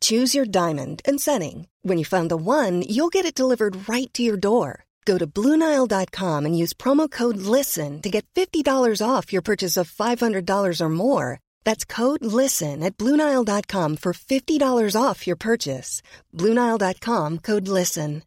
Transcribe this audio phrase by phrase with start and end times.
[0.00, 1.66] Choose your diamond and setting.
[1.82, 4.84] When you find the one, you'll get it delivered right to your door.
[5.06, 9.90] Go to Bluenile.com and use promo code LISTEN to get $50 off your purchase of
[9.90, 11.40] $500 or more.
[11.64, 16.02] That's code LISTEN at Bluenile.com for $50 off your purchase.
[16.34, 18.22] Bluenile.com code LISTEN.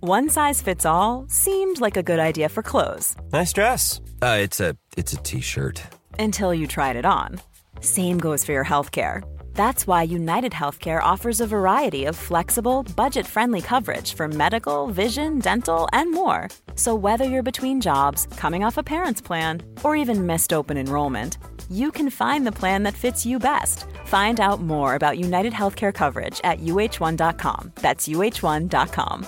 [0.00, 4.00] One size fits all seemed like a good idea for clothes Nice dress.
[4.20, 5.80] Uh, it's a it's a t-shirt.
[6.18, 7.40] until you tried it on.
[7.80, 9.22] Same goes for your healthcare.
[9.54, 15.38] That's why United Healthcare offers a variety of flexible, budget friendly coverage for medical, vision,
[15.38, 16.48] dental, and more.
[16.74, 21.38] So, whether you're between jobs, coming off a parent's plan, or even missed open enrollment,
[21.70, 23.86] you can find the plan that fits you best.
[24.06, 27.72] Find out more about United Healthcare coverage at uh1.com.
[27.76, 29.26] That's uh1.com.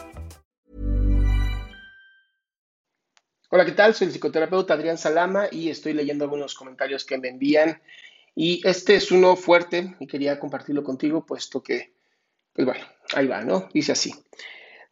[3.50, 3.94] Hola, ¿qué tal?
[3.94, 7.80] Soy el psicoterapeuta Adrián Salama y estoy leyendo algunos comentarios que me envían.
[8.34, 11.94] Y este es uno fuerte y quería compartirlo contigo, puesto que,
[12.52, 13.68] pues bueno, ahí va, ¿no?
[13.72, 14.12] Dice así.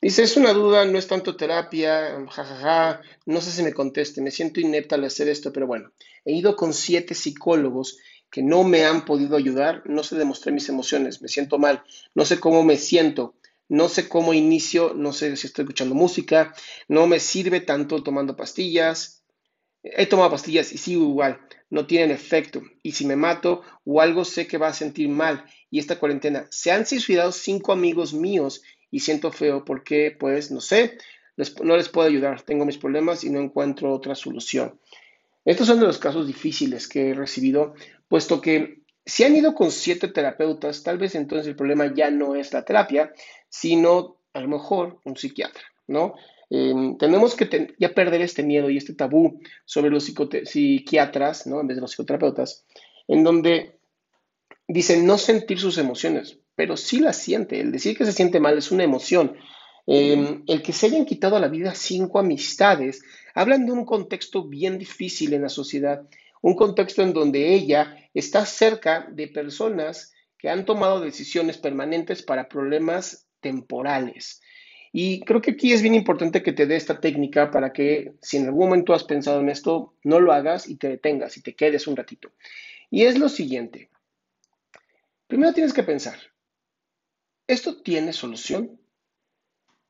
[0.01, 4.33] Dice, es una duda, no es tanto terapia, jajaja, no sé si me conteste, me
[4.33, 5.93] siento inepta al hacer esto, pero bueno,
[6.25, 7.99] he ido con siete psicólogos
[8.29, 12.25] que no me han podido ayudar, no sé demostrar mis emociones, me siento mal, no
[12.25, 13.35] sé cómo me siento,
[13.69, 16.53] no sé cómo inicio, no sé si estoy escuchando música,
[16.89, 19.22] no me sirve tanto tomando pastillas.
[19.83, 22.63] He tomado pastillas y sigo igual, no tienen efecto.
[22.83, 25.45] Y si me mato o algo, sé que va a sentir mal.
[25.71, 30.61] Y esta cuarentena, se han suicidado cinco amigos míos y siento feo porque, pues, no
[30.61, 30.99] sé,
[31.63, 32.43] no les puedo ayudar.
[32.43, 34.79] Tengo mis problemas y no encuentro otra solución.
[35.45, 37.75] Estos son de los casos difíciles que he recibido,
[38.07, 42.37] puesto que si han ido con siete terapeutas, tal vez entonces el problema ya no
[42.37, 43.13] es la terapia,
[43.49, 46.15] sino a lo mejor un psiquiatra, ¿no?
[46.55, 51.63] Eh, tenemos que ya perder este miedo y este tabú sobre los psiquiatras, ¿no?
[51.63, 52.67] En vez de los psicoterapeutas,
[53.09, 53.79] en donde
[54.69, 57.59] dicen no sentir sus emociones, pero sí las siente.
[57.59, 59.35] El decir que se siente mal es una emoción.
[59.87, 63.03] Eh, el que se hayan quitado a la vida cinco amistades,
[63.35, 66.07] hablan de un contexto bien difícil en la sociedad,
[66.43, 72.47] un contexto en donde ella está cerca de personas que han tomado decisiones permanentes para
[72.47, 74.43] problemas temporales.
[74.93, 78.37] Y creo que aquí es bien importante que te dé esta técnica para que si
[78.37, 81.55] en algún momento has pensado en esto, no lo hagas y te detengas y te
[81.55, 82.31] quedes un ratito.
[82.91, 83.89] Y es lo siguiente.
[85.27, 86.19] Primero tienes que pensar,
[87.47, 88.79] ¿esto tiene solución?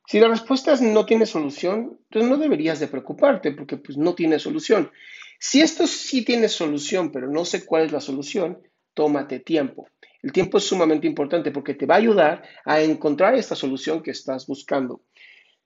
[0.07, 4.15] Si la respuesta es no tiene solución, entonces no deberías de preocuparte porque pues no
[4.15, 4.93] tiene solución.
[5.41, 8.63] Si esto sí tiene solución, pero no sé cuál es la solución,
[8.95, 9.89] tómate tiempo.
[10.23, 14.13] El tiempo es sumamente importante porque te va a ayudar a encontrar esta solución que
[14.13, 15.03] estás buscando.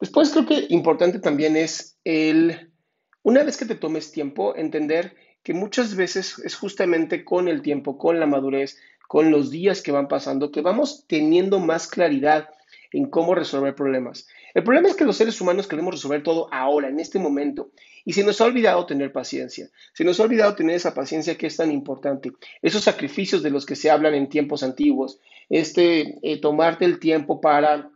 [0.01, 2.71] Después creo que importante también es el,
[3.23, 7.99] una vez que te tomes tiempo, entender que muchas veces es justamente con el tiempo,
[7.99, 8.79] con la madurez,
[9.09, 12.49] con los días que van pasando, que vamos teniendo más claridad
[12.93, 14.27] en cómo resolver problemas.
[14.57, 17.73] El problema es que los seres humanos queremos resolver todo ahora, en este momento,
[18.07, 21.49] y se nos ha olvidado tener paciencia, se nos ha olvidado tener esa paciencia que
[21.49, 26.41] es tan importante, esos sacrificios de los que se hablan en tiempos antiguos, este eh,
[26.41, 27.91] tomarte el tiempo para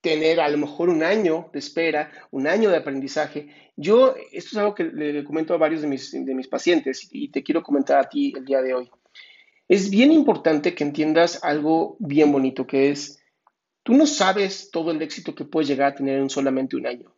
[0.00, 3.54] tener a lo mejor un año de espera, un año de aprendizaje.
[3.76, 7.30] Yo, esto es algo que le comento a varios de mis, de mis pacientes y
[7.30, 8.90] te quiero comentar a ti el día de hoy.
[9.68, 13.19] Es bien importante que entiendas algo bien bonito, que es,
[13.82, 17.14] tú no sabes todo el éxito que puedes llegar a tener en solamente un año.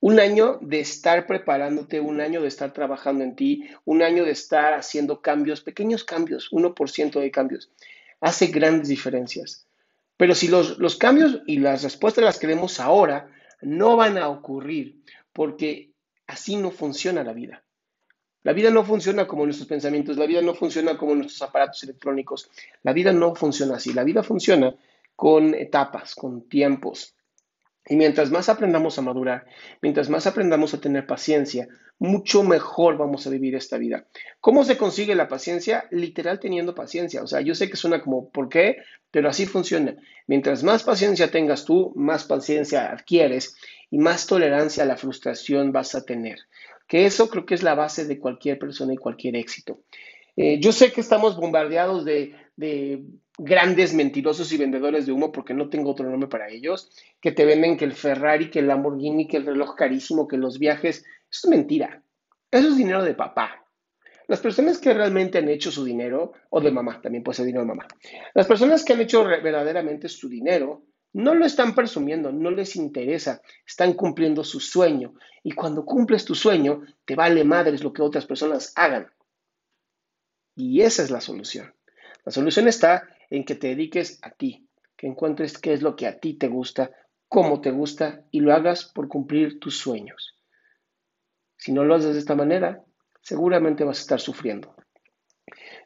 [0.00, 4.32] Un año de estar preparándote, un año de estar trabajando en ti, un año de
[4.32, 7.70] estar haciendo cambios, pequeños cambios, 1% de cambios,
[8.20, 9.66] hace grandes diferencias.
[10.16, 13.30] Pero si los, los cambios y las respuestas las queremos ahora,
[13.60, 15.02] no van a ocurrir,
[15.32, 15.92] porque
[16.26, 17.62] así no funciona la vida.
[18.42, 22.50] La vida no funciona como nuestros pensamientos, la vida no funciona como nuestros aparatos electrónicos,
[22.82, 24.74] la vida no funciona así, la vida funciona
[25.22, 27.14] con etapas, con tiempos.
[27.86, 29.46] Y mientras más aprendamos a madurar,
[29.80, 31.68] mientras más aprendamos a tener paciencia,
[32.00, 34.04] mucho mejor vamos a vivir esta vida.
[34.40, 35.84] ¿Cómo se consigue la paciencia?
[35.92, 37.22] Literal teniendo paciencia.
[37.22, 38.78] O sea, yo sé que suena como, ¿por qué?
[39.12, 39.94] Pero así funciona.
[40.26, 43.54] Mientras más paciencia tengas tú, más paciencia adquieres
[43.92, 46.40] y más tolerancia a la frustración vas a tener.
[46.88, 49.82] Que eso creo que es la base de cualquier persona y cualquier éxito.
[50.34, 53.04] Eh, yo sé que estamos bombardeados de, de
[53.38, 56.90] grandes mentirosos y vendedores de humo, porque no tengo otro nombre para ellos,
[57.20, 60.58] que te venden que el Ferrari, que el Lamborghini, que el reloj carísimo, que los
[60.58, 61.04] viajes.
[61.30, 62.02] Eso es mentira.
[62.50, 63.64] Eso es dinero de papá.
[64.28, 67.64] Las personas que realmente han hecho su dinero, o de mamá, también puede ser dinero
[67.64, 67.86] de mamá.
[68.34, 70.84] Las personas que han hecho verdaderamente su dinero,
[71.14, 75.14] no lo están presumiendo, no les interesa, están cumpliendo su sueño.
[75.42, 79.10] Y cuando cumples tu sueño, te vale madres lo que otras personas hagan.
[80.54, 81.74] Y esa es la solución.
[82.24, 86.06] La solución está en que te dediques a ti, que encuentres qué es lo que
[86.06, 86.90] a ti te gusta,
[87.28, 90.36] cómo te gusta y lo hagas por cumplir tus sueños.
[91.56, 92.84] Si no lo haces de esta manera,
[93.22, 94.74] seguramente vas a estar sufriendo.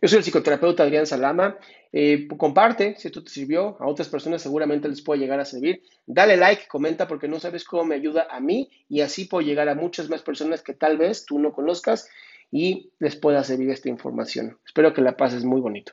[0.02, 1.56] Yo soy el psicoterapeuta Adrián Salama.
[1.92, 5.82] Eh, comparte si esto te sirvió, a otras personas seguramente les puede llegar a servir.
[6.04, 9.68] Dale like, comenta porque no sabes cómo me ayuda a mí y así puedo llegar
[9.68, 12.08] a muchas más personas que tal vez tú no conozcas
[12.50, 14.58] y les pueda servir esta información.
[14.66, 15.92] Espero que la pases muy bonito.